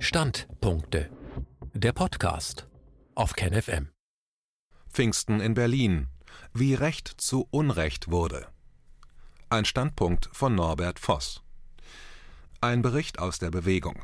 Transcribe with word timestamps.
Standpunkte. 0.00 1.10
Der 1.74 1.92
Podcast 1.92 2.68
auf 3.16 3.32
KenFM. 3.32 3.88
Pfingsten 4.92 5.40
in 5.40 5.54
Berlin. 5.54 6.06
Wie 6.54 6.74
Recht 6.74 7.08
zu 7.16 7.48
Unrecht 7.50 8.08
wurde. 8.08 8.46
Ein 9.50 9.64
Standpunkt 9.64 10.30
von 10.32 10.54
Norbert 10.54 11.00
Voss. 11.00 11.42
Ein 12.60 12.80
Bericht 12.80 13.18
aus 13.18 13.40
der 13.40 13.50
Bewegung. 13.50 14.00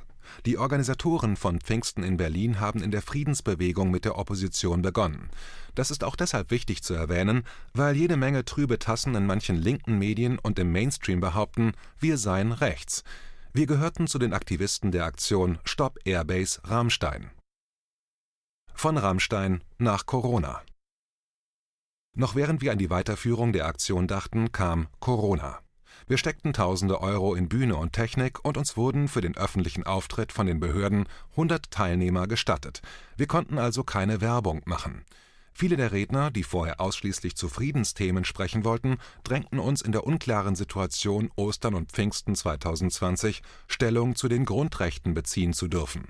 Die 0.46 0.58
Organisatoren 0.58 1.36
von 1.36 1.60
Pfingsten 1.60 2.02
in 2.02 2.16
Berlin 2.16 2.58
haben 2.58 2.82
in 2.82 2.90
der 2.90 3.02
Friedensbewegung 3.02 3.92
mit 3.92 4.04
der 4.04 4.18
Opposition 4.18 4.82
begonnen. 4.82 5.30
Das 5.76 5.92
ist 5.92 6.02
auch 6.02 6.16
deshalb 6.16 6.50
wichtig 6.50 6.82
zu 6.82 6.94
erwähnen, 6.94 7.44
weil 7.72 7.94
jede 7.94 8.16
Menge 8.16 8.44
trübe 8.44 8.80
Tassen 8.80 9.14
in 9.14 9.26
manchen 9.26 9.54
linken 9.54 9.98
Medien 10.00 10.40
und 10.40 10.58
im 10.58 10.72
Mainstream 10.72 11.20
behaupten, 11.20 11.72
wir 12.00 12.18
seien 12.18 12.50
rechts. 12.50 13.04
Wir 13.56 13.66
gehörten 13.66 14.08
zu 14.08 14.18
den 14.18 14.32
Aktivisten 14.32 14.90
der 14.90 15.04
Aktion 15.04 15.60
Stop 15.62 16.00
Airbase 16.04 16.60
Rammstein. 16.64 17.30
Von 18.74 18.98
Rammstein 18.98 19.62
nach 19.78 20.06
Corona. 20.06 20.60
Noch 22.16 22.34
während 22.34 22.62
wir 22.62 22.72
an 22.72 22.78
die 22.78 22.90
Weiterführung 22.90 23.52
der 23.52 23.66
Aktion 23.66 24.08
dachten, 24.08 24.50
kam 24.50 24.88
Corona. 24.98 25.60
Wir 26.08 26.18
steckten 26.18 26.52
tausende 26.52 27.00
Euro 27.00 27.36
in 27.36 27.48
Bühne 27.48 27.76
und 27.76 27.92
Technik 27.92 28.44
und 28.44 28.56
uns 28.56 28.76
wurden 28.76 29.06
für 29.06 29.20
den 29.20 29.36
öffentlichen 29.36 29.84
Auftritt 29.86 30.32
von 30.32 30.48
den 30.48 30.58
Behörden 30.58 31.06
100 31.30 31.70
Teilnehmer 31.70 32.26
gestattet. 32.26 32.82
Wir 33.16 33.28
konnten 33.28 33.58
also 33.58 33.84
keine 33.84 34.20
Werbung 34.20 34.62
machen. 34.64 35.04
Viele 35.56 35.76
der 35.76 35.92
Redner, 35.92 36.32
die 36.32 36.42
vorher 36.42 36.80
ausschließlich 36.80 37.36
zu 37.36 37.48
Friedensthemen 37.48 38.24
sprechen 38.24 38.64
wollten, 38.64 38.98
drängten 39.22 39.60
uns 39.60 39.82
in 39.82 39.92
der 39.92 40.04
unklaren 40.04 40.56
Situation 40.56 41.30
Ostern 41.36 41.74
und 41.74 41.92
Pfingsten 41.92 42.34
2020 42.34 43.40
Stellung 43.68 44.16
zu 44.16 44.26
den 44.26 44.44
Grundrechten 44.46 45.14
beziehen 45.14 45.52
zu 45.52 45.68
dürfen. 45.68 46.08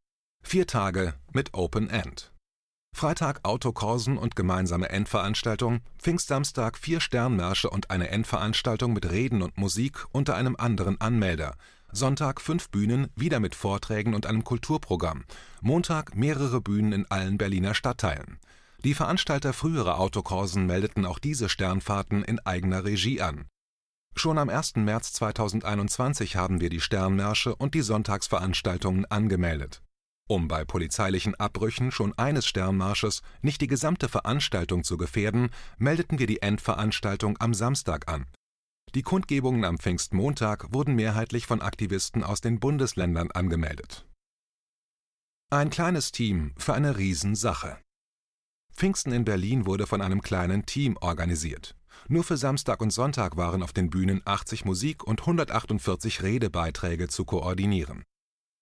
Vier 0.43 0.66
Tage 0.66 1.12
mit 1.34 1.53
Open 1.53 1.91
End. 1.91 2.34
Freitag 2.97 3.41
Autokorsen 3.43 4.16
und 4.16 4.37
gemeinsame 4.37 4.88
Endveranstaltung, 4.88 5.81
Pfingstsamstag 5.99 6.78
vier 6.78 7.00
Sternmärsche 7.00 7.69
und 7.69 7.91
eine 7.91 8.09
Endveranstaltung 8.09 8.93
mit 8.93 9.10
Reden 9.10 9.43
und 9.43 9.59
Musik 9.59 10.06
unter 10.12 10.37
einem 10.37 10.55
anderen 10.55 11.00
Anmelder, 11.00 11.56
Sonntag 11.91 12.41
fünf 12.41 12.71
Bühnen, 12.71 13.09
wieder 13.16 13.41
mit 13.41 13.56
Vorträgen 13.56 14.15
und 14.15 14.27
einem 14.27 14.44
Kulturprogramm, 14.44 15.25
Montag 15.60 16.15
mehrere 16.15 16.60
Bühnen 16.60 16.93
in 16.93 17.10
allen 17.10 17.37
Berliner 17.37 17.75
Stadtteilen. 17.75 18.38
Die 18.84 18.94
Veranstalter 18.94 19.53
früherer 19.53 19.99
Autokorsen 19.99 20.65
meldeten 20.65 21.04
auch 21.04 21.19
diese 21.19 21.49
Sternfahrten 21.49 22.22
in 22.22 22.38
eigener 22.47 22.84
Regie 22.84 23.21
an. 23.21 23.47
Schon 24.15 24.38
am 24.38 24.49
1. 24.49 24.77
März 24.77 25.15
2021 25.15 26.37
haben 26.37 26.60
wir 26.60 26.71
die 26.71 26.81
Sternmärsche 26.81 27.56
und 27.56 27.75
die 27.75 27.83
Sonntagsveranstaltungen 27.83 29.04
angemeldet. 29.06 29.84
Um 30.27 30.49
bei 30.49 30.65
polizeilichen 30.65 31.35
Abbrüchen 31.35 31.91
schon 31.91 32.17
eines 32.17 32.47
Sternmarsches 32.47 33.21
nicht 33.43 33.61
die 33.61 33.67
gesamte 33.67 34.09
Veranstaltung 34.09 34.83
zu 34.83 34.97
gefährden, 34.97 35.51
meldeten 35.77 36.19
wir 36.19 36.27
die 36.27 36.41
Endveranstaltung 36.41 37.37
am 37.41 37.53
Samstag 37.53 38.09
an. 38.11 38.27
Die 38.95 39.03
Kundgebungen 39.03 39.65
am 39.65 39.79
Pfingstmontag 39.79 40.73
wurden 40.73 40.95
mehrheitlich 40.95 41.47
von 41.47 41.61
Aktivisten 41.61 42.23
aus 42.23 42.41
den 42.41 42.59
Bundesländern 42.59 43.31
angemeldet. 43.33 44.07
Ein 45.51 45.69
kleines 45.69 46.11
Team 46.11 46.55
für 46.57 46.73
eine 46.73 46.97
Riesensache. 46.97 47.79
Pfingsten 48.73 49.13
in 49.13 49.25
Berlin 49.25 49.67
wurde 49.67 49.87
von 49.87 50.01
einem 50.01 50.23
kleinen 50.23 50.65
Team 50.65 50.97
organisiert. 51.01 51.77
Nur 52.09 52.25
für 52.25 52.37
Samstag 52.37 52.81
und 52.81 52.91
Sonntag 52.91 53.37
waren 53.37 53.63
auf 53.63 53.73
den 53.73 53.91
Bühnen 53.91 54.23
80 54.25 54.65
Musik- 54.65 55.05
und 55.05 55.21
148 55.21 56.23
Redebeiträge 56.23 57.09
zu 57.09 57.25
koordinieren. 57.25 58.05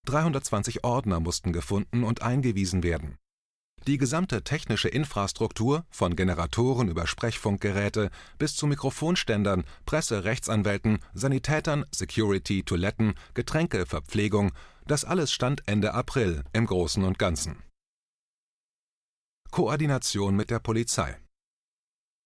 320 0.07 0.85
Ordner 0.85 1.21
mussten 1.21 1.53
gefunden 1.53 2.03
und 2.03 2.23
eingewiesen 2.23 2.83
werden. 2.83 3.19
Die 3.87 3.99
gesamte 3.99 4.43
technische 4.45 4.89
Infrastruktur, 4.89 5.85
von 5.91 6.15
Generatoren 6.15 6.89
über 6.89 7.07
Sprechfunkgeräte 7.07 8.11
bis 8.39 8.55
zu 8.55 8.67
Mikrofonständern, 8.69 9.65
Presse, 9.87 10.23
Rechtsanwälten, 10.23 11.01
Sanitätern, 11.15 11.85
Security, 11.91 12.63
Toiletten, 12.63 13.15
Getränke, 13.35 13.87
Verpflegung, 13.87 14.53
das 14.87 15.05
alles 15.05 15.33
stand 15.33 15.67
Ende 15.67 15.95
April 15.95 16.45
im 16.53 16.67
Großen 16.67 17.03
und 17.03 17.19
Ganzen. 17.19 17.63
Koordination 19.51 20.37
mit 20.37 20.51
der 20.51 20.61
Polizei 20.61 21.19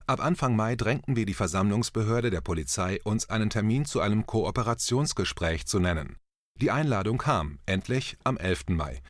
Ab 0.07 0.21
Anfang 0.21 0.55
Mai 0.55 0.77
drängten 0.77 1.17
wir 1.17 1.27
die 1.27 1.35
Versammlungsbehörde 1.35 2.31
der 2.31 2.41
Polizei, 2.41 3.01
uns 3.03 3.29
einen 3.29 3.51
Termin 3.51 3.87
zu 3.87 4.01
einem 4.01 4.27
Kooperationsgespräch 4.27 5.67
zu 5.67 5.81
nennen. 5.81 6.17
Die 6.63 6.71
Einladung 6.71 7.19
kam, 7.19 7.59
endlich, 7.67 8.17
am 8.25 8.39
11. 8.39 8.69
Mai. 8.71 9.03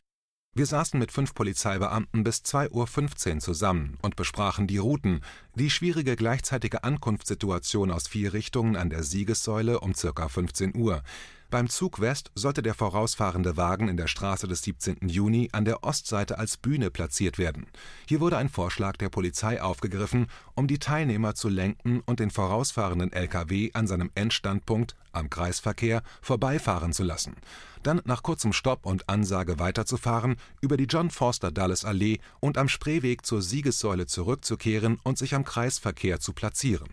Wir 0.53 0.65
saßen 0.65 0.99
mit 0.99 1.13
fünf 1.13 1.33
Polizeibeamten 1.33 2.25
bis 2.25 2.39
2.15 2.39 3.35
Uhr 3.35 3.39
zusammen 3.39 3.97
und 4.01 4.17
besprachen 4.17 4.67
die 4.67 4.79
Routen, 4.79 5.21
die 5.55 5.69
schwierige 5.69 6.17
gleichzeitige 6.17 6.83
Ankunftssituation 6.83 7.89
aus 7.89 8.09
vier 8.09 8.33
Richtungen 8.33 8.75
an 8.75 8.89
der 8.89 9.03
Siegessäule 9.03 9.79
um 9.79 9.93
ca. 9.93 10.27
15 10.27 10.75
Uhr, 10.75 11.03
beim 11.49 11.69
Zug 11.69 12.01
West 12.01 12.29
sollte 12.35 12.61
der 12.61 12.73
vorausfahrende 12.73 13.55
Wagen 13.55 13.87
in 13.87 13.95
der 13.95 14.07
Straße 14.07 14.49
des 14.49 14.63
17. 14.63 15.07
Juni 15.07 15.47
an 15.53 15.63
der 15.63 15.83
Ostseite 15.85 16.39
als 16.39 16.57
Bühne 16.57 16.91
platziert 16.91 17.37
werden. 17.37 17.67
Hier 18.05 18.19
wurde 18.19 18.35
ein 18.35 18.49
Vorschlag 18.49 18.97
der 18.97 19.07
Polizei 19.07 19.61
aufgegriffen, 19.61 20.27
um 20.55 20.67
die 20.67 20.79
Teilnehmer 20.79 21.35
zu 21.35 21.47
lenken 21.47 22.01
und 22.05 22.19
den 22.19 22.31
vorausfahrenden 22.31 23.13
LKW 23.13 23.71
an 23.73 23.87
seinem 23.87 24.11
Endstandpunkt 24.13 24.97
am 25.13 25.29
Kreisverkehr 25.29 26.03
vorbeifahren 26.21 26.91
zu 26.91 27.03
lassen, 27.03 27.35
dann 27.81 28.01
nach 28.03 28.23
kurzem 28.23 28.51
Stopp 28.51 28.85
und 28.85 29.07
Ansage 29.07 29.57
weiterzufahren, 29.57 30.35
über 30.59 30.75
die 30.75 30.85
John 30.85 31.09
Forster 31.09 31.51
Dulles 31.51 31.85
Allee 31.85 32.19
und 32.41 32.57
am 32.57 32.67
Spreeweg 32.67 33.25
zur 33.25 33.41
Siegessäule 33.41 34.05
zurückzukehren 34.05 34.99
und 35.03 35.17
sich 35.17 35.33
am 35.33 35.45
Kreisverkehr 35.45 36.19
zu 36.19 36.33
platzieren. 36.33 36.89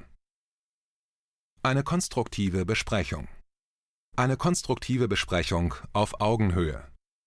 Eine 1.63 1.83
konstruktive 1.83 2.65
Besprechung 2.65 3.27
eine 4.17 4.37
konstruktive 4.37 5.09
Besprechung 5.09 5.75
auf 5.93 6.21
Augenhöhe. 6.21 6.83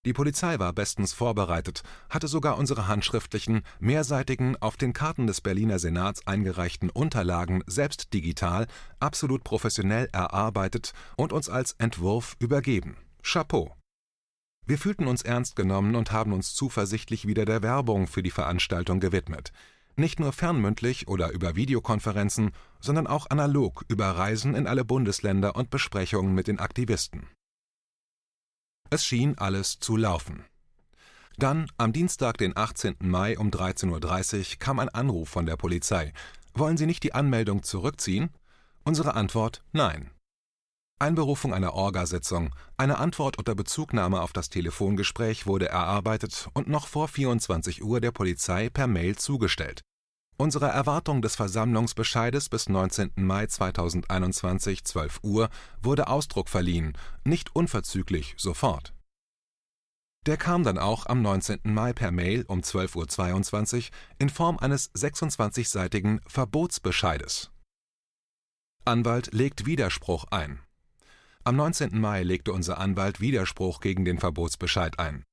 Die 0.06 0.12
Polizei 0.12 0.58
war 0.58 0.72
bestens 0.72 1.12
vorbereitet, 1.12 1.82
hatte 2.08 2.28
sogar 2.28 2.56
unsere 2.56 2.88
handschriftlichen, 2.88 3.62
mehrseitigen, 3.78 4.56
auf 4.56 4.76
den 4.76 4.92
Karten 4.92 5.26
des 5.26 5.40
Berliner 5.40 5.78
Senats 5.78 6.26
eingereichten 6.26 6.88
Unterlagen 6.88 7.62
selbst 7.66 8.14
digital, 8.14 8.68
absolut 9.00 9.44
professionell 9.44 10.08
erarbeitet 10.12 10.92
und 11.16 11.32
uns 11.32 11.48
als 11.48 11.72
Entwurf 11.72 12.36
übergeben. 12.38 12.96
Chapeau! 13.22 13.74
Wir 14.64 14.78
fühlten 14.78 15.06
uns 15.06 15.22
ernst 15.22 15.56
genommen 15.56 15.94
und 15.94 16.12
haben 16.12 16.32
uns 16.32 16.54
zuversichtlich 16.54 17.26
wieder 17.26 17.44
der 17.44 17.62
Werbung 17.62 18.06
für 18.06 18.22
die 18.22 18.30
Veranstaltung 18.30 19.00
gewidmet. 19.00 19.52
Nicht 19.98 20.20
nur 20.20 20.32
fernmündlich 20.32 21.08
oder 21.08 21.32
über 21.32 21.56
Videokonferenzen, 21.56 22.52
sondern 22.78 23.08
auch 23.08 23.30
analog 23.30 23.84
über 23.88 24.06
Reisen 24.06 24.54
in 24.54 24.68
alle 24.68 24.84
Bundesländer 24.84 25.56
und 25.56 25.70
Besprechungen 25.70 26.34
mit 26.34 26.46
den 26.46 26.60
Aktivisten. 26.60 27.26
Es 28.90 29.04
schien 29.04 29.36
alles 29.38 29.80
zu 29.80 29.96
laufen. 29.96 30.44
Dann, 31.36 31.68
am 31.78 31.92
Dienstag, 31.92 32.38
den 32.38 32.56
18. 32.56 32.94
Mai 33.00 33.36
um 33.36 33.50
13.30 33.50 34.38
Uhr, 34.38 34.58
kam 34.60 34.78
ein 34.78 34.88
Anruf 34.88 35.30
von 35.30 35.46
der 35.46 35.56
Polizei. 35.56 36.12
Wollen 36.54 36.76
Sie 36.76 36.86
nicht 36.86 37.02
die 37.02 37.14
Anmeldung 37.14 37.64
zurückziehen? 37.64 38.30
Unsere 38.84 39.14
Antwort: 39.14 39.64
Nein. 39.72 40.12
Einberufung 41.00 41.52
einer 41.52 41.74
Orgasitzung, 41.74 42.54
eine 42.76 42.98
Antwort 42.98 43.36
unter 43.36 43.56
Bezugnahme 43.56 44.20
auf 44.20 44.32
das 44.32 44.48
Telefongespräch 44.48 45.46
wurde 45.46 45.68
erarbeitet 45.68 46.48
und 46.54 46.68
noch 46.68 46.86
vor 46.86 47.08
24 47.08 47.82
Uhr 47.82 48.00
der 48.00 48.12
Polizei 48.12 48.68
per 48.68 48.86
Mail 48.86 49.16
zugestellt. 49.16 49.82
Unserer 50.40 50.68
Erwartung 50.68 51.20
des 51.20 51.34
Versammlungsbescheides 51.34 52.48
bis 52.48 52.68
19. 52.68 53.10
Mai 53.16 53.46
2021 53.46 54.84
12 54.84 55.18
Uhr 55.24 55.48
wurde 55.82 56.06
Ausdruck 56.06 56.48
verliehen, 56.48 56.96
nicht 57.24 57.56
unverzüglich 57.56 58.36
sofort. 58.38 58.94
Der 60.26 60.36
kam 60.36 60.62
dann 60.62 60.78
auch 60.78 61.06
am 61.06 61.22
19. 61.22 61.62
Mai 61.64 61.92
per 61.92 62.12
Mail 62.12 62.44
um 62.46 62.60
12.22 62.60 63.76
Uhr 63.76 63.82
in 64.20 64.28
Form 64.28 64.58
eines 64.58 64.94
26-seitigen 64.94 66.20
Verbotsbescheides. 66.28 67.50
Anwalt 68.84 69.32
legt 69.32 69.66
Widerspruch 69.66 70.26
ein. 70.30 70.60
Am 71.42 71.56
19. 71.56 71.98
Mai 72.00 72.22
legte 72.22 72.52
unser 72.52 72.78
Anwalt 72.78 73.20
Widerspruch 73.20 73.80
gegen 73.80 74.04
den 74.04 74.18
Verbotsbescheid 74.18 75.00
ein. 75.00 75.24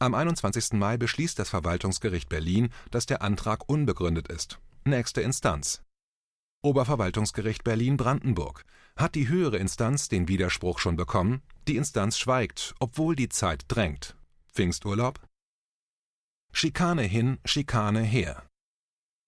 Am 0.00 0.14
21. 0.14 0.74
Mai 0.74 0.96
beschließt 0.96 1.40
das 1.40 1.48
Verwaltungsgericht 1.48 2.28
Berlin, 2.28 2.68
dass 2.92 3.06
der 3.06 3.20
Antrag 3.20 3.68
unbegründet 3.68 4.28
ist. 4.28 4.60
Nächste 4.84 5.22
Instanz. 5.22 5.82
Oberverwaltungsgericht 6.62 7.64
Berlin-Brandenburg. 7.64 8.64
Hat 8.96 9.16
die 9.16 9.28
höhere 9.28 9.56
Instanz 9.58 10.08
den 10.08 10.28
Widerspruch 10.28 10.78
schon 10.78 10.96
bekommen? 10.96 11.42
Die 11.66 11.76
Instanz 11.76 12.16
schweigt, 12.16 12.76
obwohl 12.78 13.16
die 13.16 13.28
Zeit 13.28 13.64
drängt. 13.66 14.16
Pfingsturlaub? 14.52 15.20
Schikane 16.52 17.02
hin, 17.02 17.38
Schikane 17.44 18.02
her. 18.02 18.47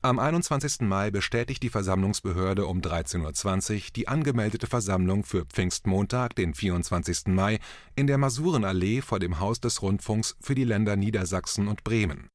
Am 0.03 0.19
21. 0.19 0.81
Mai 0.89 1.11
bestätigt 1.11 1.63
die 1.63 1.69
Versammlungsbehörde 1.69 2.65
um 2.65 2.81
13.20 2.81 3.75
Uhr 3.75 3.81
die 3.95 4.09
angemeldete 4.09 4.67
Versammlung 4.67 5.25
für 5.25 5.45
Pfingstmontag, 5.45 6.35
den 6.35 6.55
24. 6.55 7.27
Mai, 7.27 7.59
in 7.97 8.07
der 8.07 8.17
Masurenallee 8.17 9.03
vor 9.03 9.19
dem 9.19 9.41
Haus 9.41 9.61
des 9.61 9.83
Rundfunks 9.83 10.37
für 10.41 10.55
die 10.55 10.65
Länder 10.65 10.97
Niedersachsen 10.97 11.69
und 11.69 11.85
Bremen. 11.85 12.31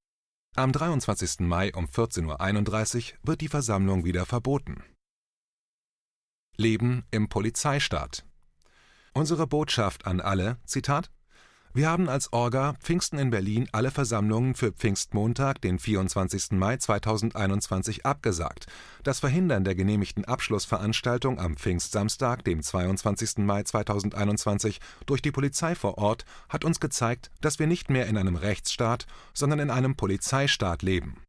Am 0.56 0.74
23. 0.74 1.40
Mai 1.40 1.74
um 1.74 1.88
14.31 1.88 3.14
Uhr 3.14 3.20
wird 3.24 3.42
die 3.42 3.48
Versammlung 3.48 4.06
wieder 4.06 4.28
verboten. 4.28 4.84
Leben 6.58 7.04
im 7.10 7.30
Polizeistaat. 7.30 8.28
Unsere 9.14 9.48
Botschaft 9.48 10.06
an 10.06 10.22
alle, 10.22 10.60
Zitat, 10.66 11.10
wir 11.76 11.90
haben 11.90 12.08
als 12.08 12.32
Orga 12.32 12.76
Pfingsten 12.80 13.20
in 13.20 13.32
Berlin 13.32 13.68
alle 13.74 13.92
Versammlungen 13.92 14.56
für 14.56 14.72
Pfingstmontag, 14.72 15.60
den 15.60 15.78
24. 15.78 16.52
Mai 16.52 16.78
2021 16.78 18.06
abgesagt. 18.06 18.68
Das 19.04 19.20
Verhindern 19.20 19.66
der 19.66 19.76
genehmigten 19.76 20.24
Abschlussveranstaltung 20.24 21.38
am 21.38 21.58
Pfingstsamstag, 21.58 22.46
dem 22.46 22.62
22. 22.62 23.40
Mai 23.40 23.64
2021, 23.64 24.80
durch 25.06 25.22
die 25.22 25.32
Polizei 25.32 25.76
vor 25.76 25.98
Ort 25.98 26.24
hat 26.48 26.64
uns 26.64 26.80
gezeigt, 26.80 27.30
dass 27.42 27.60
wir 27.60 27.68
nicht 27.68 27.90
mehr 27.90 28.08
in 28.08 28.18
einem 28.18 28.38
Rechtsstaat, 28.38 29.06
sondern 29.34 29.60
in 29.60 29.70
einem 29.70 29.96
Polizeistaat 29.96 30.82
leben 30.82 31.25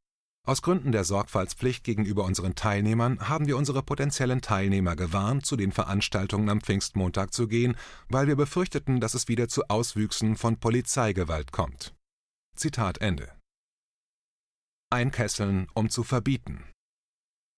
aus 0.47 0.63
Gründen 0.63 0.93
der 0.93 1.03
Sorgfaltspflicht 1.03 1.83
gegenüber 1.83 2.25
unseren 2.25 2.55
Teilnehmern 2.55 3.29
haben 3.29 3.49
wir 3.49 3.57
unsere 3.57 3.83
potenziellen 3.83 4.41
Teilnehmer 4.41 4.95
gewarnt, 4.95 5.45
zu 5.45 5.57
den 5.57 5.73
Veranstaltungen 5.73 6.49
am 6.49 6.61
Pfingstmontag 6.61 7.35
zu 7.35 7.49
gehen, 7.49 7.77
weil 8.09 8.29
wir 8.29 8.37
befürchteten, 8.37 9.01
dass 9.01 9.15
es 9.15 9.27
wieder 9.27 9.49
zu 9.49 9.65
Auswüchsen 9.69 10.37
von 10.37 10.59
Polizeigewalt 10.59 11.51
kommt. 11.51 11.95
Zitat 12.55 12.99
Ende. 12.99 13.33
Einkesseln, 14.89 15.67
um 15.75 15.91
zu 15.91 16.05
verbieten. 16.05 16.63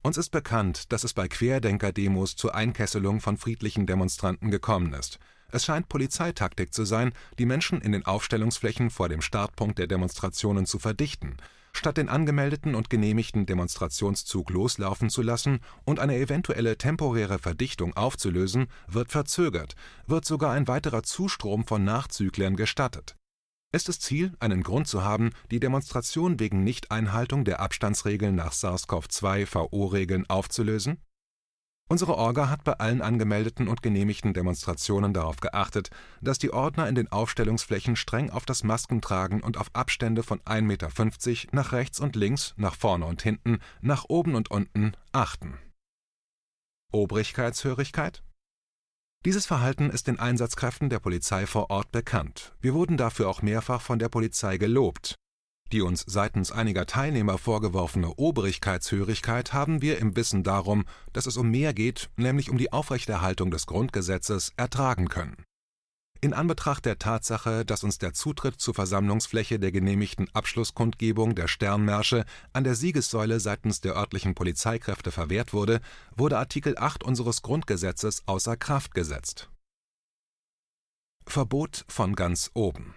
Uns 0.03 0.17
ist 0.17 0.31
bekannt, 0.31 0.91
dass 0.91 1.05
es 1.05 1.13
bei 1.13 1.29
Querdenker-Demos 1.29 2.37
zur 2.37 2.55
Einkesselung 2.55 3.21
von 3.21 3.37
friedlichen 3.37 3.87
Demonstranten 3.87 4.51
gekommen 4.51 4.95
ist. 4.95 5.19
Es 5.51 5.67
scheint 5.67 5.91
Polizeitaktik 5.91 6.73
zu 6.73 6.87
sein, 6.87 7.13
die 7.39 7.47
Menschen 7.47 7.83
in 7.83 7.93
den 7.93 8.07
Aufstellungsflächen 8.07 8.89
vor 8.89 9.11
dem 9.11 9.21
Startpunkt 9.21 9.79
der 9.79 9.89
Demonstrationen 9.89 10.65
zu 10.65 10.79
verdichten– 10.79 11.37
Statt 11.73 11.97
den 11.97 12.09
angemeldeten 12.09 12.75
und 12.75 12.91
genehmigten 12.91 13.47
Demonstrationszug 13.47 14.51
loslaufen 14.51 15.11
zu 15.11 15.23
lassen 15.23 15.61
und 15.85 16.01
eine 16.01 16.17
eventuelle 16.17 16.77
temporäre 16.77 17.39
Verdichtung 17.39 17.97
aufzulösen, 17.97 18.67
wird 18.87 19.13
verzögert, 19.13 19.75
wird 20.07 20.25
sogar 20.25 20.53
ein 20.53 20.69
weiterer 20.69 21.03
Zustrom 21.03 21.67
von 21.67 21.85
Nachzüglern 21.85 22.57
gestattet. 22.57 23.17
Ist 23.71 23.91
es 23.91 24.01
Ziel, 24.01 24.33
einen 24.41 24.63
Grund 24.63 24.89
zu 24.89 25.05
haben, 25.05 25.31
die 25.51 25.61
Demonstration 25.61 26.41
wegen 26.41 26.65
Nichteinhaltung 26.65 27.45
der 27.45 27.61
Abstandsregeln 27.61 28.35
nach 28.35 28.53
SARS-CoV-2-VO-Regeln 28.53 30.25
aufzulösen? 30.31 31.03
Unsere 31.91 32.17
Orga 32.17 32.51
hat 32.51 32.65
bei 32.65 32.75
allen 32.75 33.01
angemeldeten 33.01 33.67
und 33.67 33.83
genehmigten 33.83 34.35
Demonstrationen 34.35 35.15
darauf 35.15 35.41
geachtet, 35.41 35.89
dass 36.21 36.39
die 36.39 36.53
Ordner 36.53 36.87
in 36.87 36.95
den 36.95 37.11
Aufstellungsflächen 37.11 37.97
streng 37.97 38.29
auf 38.29 38.45
das 38.45 38.63
Maskentragen 38.63 39.43
und 39.43 39.57
auf 39.57 39.71
Abstände 39.73 40.23
von 40.23 40.39
1,50 40.41 40.63
Meter 40.63 41.57
nach 41.57 41.73
rechts 41.73 41.99
und 41.99 42.15
links, 42.15 42.53
nach 42.59 42.75
vorne 42.75 43.07
und 43.07 43.23
hinten, 43.23 43.61
nach 43.81 44.05
oben 44.09 44.35
und 44.35 44.51
unten 44.51 44.93
achten. 45.13 45.59
Obrigkeitshörigkeit? 46.93 48.23
Dieses 49.25 49.47
Verhalten 49.47 49.89
ist 49.89 50.09
den 50.09 50.19
Einsatzkräften 50.19 50.91
der 50.91 51.01
Polizei 51.01 51.47
vor 51.47 51.71
Ort 51.71 51.91
bekannt. 51.91 52.55
Wir 52.61 52.75
wurden 52.75 52.99
dafür 52.99 53.29
auch 53.29 53.41
mehrfach 53.41 53.81
von 53.81 53.99
der 53.99 54.11
Polizei 54.11 54.59
gelobt. 54.59 55.17
Die 55.71 55.83
uns 55.83 56.03
seitens 56.07 56.51
einiger 56.51 56.87
Teilnehmer 56.87 57.37
vorgeworfene 57.37 58.15
Obrigkeitshörigkeit 58.17 59.53
haben 59.53 59.83
wir 59.83 59.99
im 59.99 60.17
Wissen 60.17 60.43
darum, 60.43 60.87
dass 61.13 61.27
es 61.27 61.37
um 61.37 61.51
mehr 61.51 61.75
geht, 61.75 62.09
nämlich 62.17 62.49
um 62.51 62.57
die 62.57 62.73
Aufrechterhaltung 62.73 63.51
des 63.51 63.67
Grundgesetzes, 63.67 64.53
ertragen 64.57 65.09
können. 65.09 65.45
In 66.21 66.33
Anbetracht 66.33 66.85
der 66.85 66.99
Tatsache, 66.99 67.65
dass 67.65 67.85
uns 67.85 67.99
der 67.99 68.13
Zutritt 68.13 68.61
zur 68.61 68.75
Versammlungsfläche 68.75 69.61
der 69.61 69.71
genehmigten 69.71 70.29
Abschlusskundgebung 70.33 71.35
der 71.37 71.47
Sternmärsche 71.47 72.25
an 72.53 72.65
der 72.65 72.75
Siegessäule 72.75 73.39
seitens 73.39 73.81
der 73.81 73.95
örtlichen 73.95 74.35
Polizeikräfte 74.35 75.13
verwehrt 75.13 75.53
wurde, 75.53 75.81
wurde 76.17 76.39
Artikel 76.39 76.77
8 76.77 77.05
unseres 77.05 77.43
Grundgesetzes 77.43 78.27
außer 78.27 78.57
Kraft 78.57 78.95
gesetzt. 78.95 79.51
Verbot 81.25 81.85
von 81.89 82.17
ganz 82.17 82.51
oben 82.55 82.95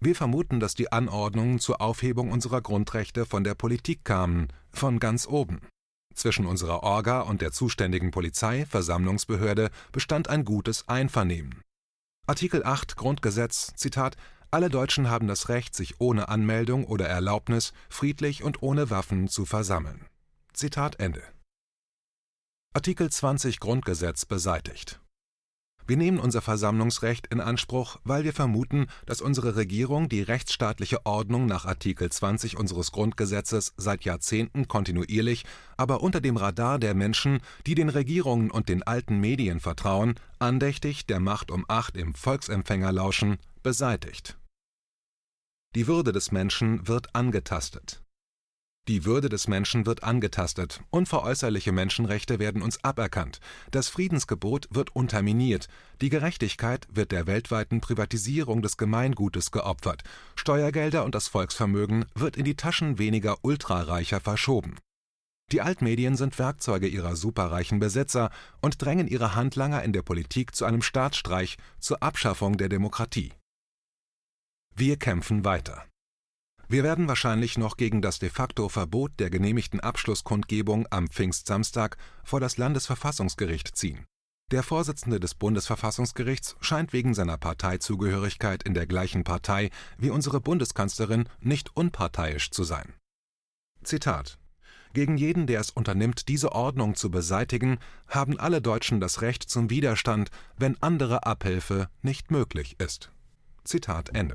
wir 0.00 0.14
vermuten, 0.14 0.60
dass 0.60 0.74
die 0.74 0.92
Anordnungen 0.92 1.58
zur 1.58 1.80
Aufhebung 1.80 2.30
unserer 2.30 2.60
Grundrechte 2.60 3.26
von 3.26 3.44
der 3.44 3.54
Politik 3.54 4.04
kamen, 4.04 4.48
von 4.70 4.98
ganz 4.98 5.26
oben. 5.26 5.60
Zwischen 6.14 6.46
unserer 6.46 6.82
Orga 6.82 7.20
und 7.20 7.42
der 7.42 7.52
zuständigen 7.52 8.10
Polizei, 8.10 8.66
Versammlungsbehörde 8.66 9.70
bestand 9.92 10.28
ein 10.28 10.44
gutes 10.44 10.88
Einvernehmen. 10.88 11.62
Artikel 12.26 12.64
8 12.64 12.96
Grundgesetz, 12.96 13.72
Zitat, 13.76 14.16
alle 14.50 14.70
Deutschen 14.70 15.10
haben 15.10 15.28
das 15.28 15.48
Recht, 15.48 15.74
sich 15.74 16.00
ohne 16.00 16.28
Anmeldung 16.28 16.84
oder 16.84 17.06
Erlaubnis 17.06 17.72
friedlich 17.88 18.42
und 18.42 18.62
ohne 18.62 18.90
Waffen 18.90 19.28
zu 19.28 19.44
versammeln. 19.44 20.06
Zitat 20.52 20.98
Ende. 20.98 21.22
Artikel 22.72 23.10
20 23.10 23.60
Grundgesetz 23.60 24.24
beseitigt. 24.24 25.00
Wir 25.86 25.96
nehmen 25.96 26.18
unser 26.18 26.42
Versammlungsrecht 26.42 27.28
in 27.28 27.40
Anspruch, 27.40 27.98
weil 28.02 28.24
wir 28.24 28.32
vermuten, 28.32 28.86
dass 29.06 29.20
unsere 29.20 29.54
Regierung 29.54 30.08
die 30.08 30.22
rechtsstaatliche 30.22 31.06
Ordnung 31.06 31.46
nach 31.46 31.64
Artikel 31.64 32.10
20 32.10 32.56
unseres 32.56 32.90
Grundgesetzes 32.90 33.72
seit 33.76 34.04
Jahrzehnten 34.04 34.66
kontinuierlich, 34.66 35.44
aber 35.76 36.02
unter 36.02 36.20
dem 36.20 36.36
Radar 36.36 36.80
der 36.80 36.94
Menschen, 36.94 37.40
die 37.66 37.76
den 37.76 37.88
Regierungen 37.88 38.50
und 38.50 38.68
den 38.68 38.82
alten 38.82 39.20
Medien 39.20 39.60
vertrauen, 39.60 40.14
andächtig 40.40 41.06
der 41.06 41.20
Macht 41.20 41.52
um 41.52 41.64
acht 41.68 41.96
im 41.96 42.14
Volksempfänger 42.14 42.90
lauschen, 42.90 43.38
beseitigt. 43.62 44.36
Die 45.76 45.86
Würde 45.86 46.12
des 46.12 46.32
Menschen 46.32 46.88
wird 46.88 47.14
angetastet. 47.14 48.02
Die 48.88 49.04
Würde 49.04 49.28
des 49.28 49.48
Menschen 49.48 49.84
wird 49.84 50.04
angetastet, 50.04 50.80
unveräußerliche 50.90 51.72
Menschenrechte 51.72 52.38
werden 52.38 52.62
uns 52.62 52.84
aberkannt, 52.84 53.40
das 53.72 53.88
Friedensgebot 53.88 54.68
wird 54.70 54.94
unterminiert, 54.94 55.66
die 56.00 56.08
Gerechtigkeit 56.08 56.86
wird 56.88 57.10
der 57.10 57.26
weltweiten 57.26 57.80
Privatisierung 57.80 58.62
des 58.62 58.76
Gemeingutes 58.76 59.50
geopfert, 59.50 60.04
Steuergelder 60.36 61.04
und 61.04 61.16
das 61.16 61.26
Volksvermögen 61.26 62.04
wird 62.14 62.36
in 62.36 62.44
die 62.44 62.54
Taschen 62.54 62.98
weniger 62.98 63.38
Ultrareicher 63.42 64.20
verschoben. 64.20 64.76
Die 65.50 65.62
Altmedien 65.62 66.16
sind 66.16 66.38
Werkzeuge 66.38 66.86
ihrer 66.86 67.16
superreichen 67.16 67.80
Besitzer 67.80 68.30
und 68.60 68.80
drängen 68.80 69.08
ihre 69.08 69.34
Handlanger 69.34 69.82
in 69.82 69.92
der 69.92 70.02
Politik 70.02 70.54
zu 70.54 70.64
einem 70.64 70.82
Staatsstreich, 70.82 71.56
zur 71.80 72.04
Abschaffung 72.04 72.56
der 72.56 72.68
Demokratie. 72.68 73.32
Wir 74.76 74.96
kämpfen 74.96 75.44
weiter. 75.44 75.84
Wir 76.68 76.82
werden 76.82 77.06
wahrscheinlich 77.06 77.58
noch 77.58 77.76
gegen 77.76 78.02
das 78.02 78.18
de 78.18 78.28
facto 78.28 78.68
Verbot 78.68 79.12
der 79.20 79.30
genehmigten 79.30 79.78
Abschlusskundgebung 79.78 80.86
am 80.90 81.08
Pfingstsamstag 81.08 81.96
vor 82.24 82.40
das 82.40 82.56
Landesverfassungsgericht 82.56 83.76
ziehen. 83.76 84.04
Der 84.50 84.64
Vorsitzende 84.64 85.20
des 85.20 85.34
Bundesverfassungsgerichts 85.34 86.56
scheint 86.60 86.92
wegen 86.92 87.14
seiner 87.14 87.36
Parteizugehörigkeit 87.36 88.64
in 88.64 88.74
der 88.74 88.86
gleichen 88.86 89.22
Partei 89.22 89.70
wie 89.96 90.10
unsere 90.10 90.40
Bundeskanzlerin 90.40 91.28
nicht 91.40 91.76
unparteiisch 91.76 92.50
zu 92.50 92.64
sein. 92.64 92.94
Zitat 93.84 94.38
Gegen 94.92 95.16
jeden, 95.16 95.46
der 95.46 95.60
es 95.60 95.70
unternimmt, 95.70 96.28
diese 96.28 96.52
Ordnung 96.52 96.96
zu 96.96 97.10
beseitigen, 97.12 97.78
haben 98.08 98.40
alle 98.40 98.60
Deutschen 98.60 99.00
das 99.00 99.20
Recht 99.20 99.44
zum 99.44 99.70
Widerstand, 99.70 100.30
wenn 100.56 100.80
andere 100.82 101.26
Abhilfe 101.26 101.88
nicht 102.02 102.32
möglich 102.32 102.76
ist. 102.80 103.12
Zitat 103.64 104.14
Ende. 104.14 104.34